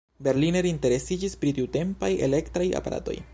Berliner 0.27 0.63
interesiĝis 0.69 1.37
pri 1.43 1.53
tiutempaj 1.59 2.11
elektraj 2.29 2.67
aparatoj. 2.81 3.19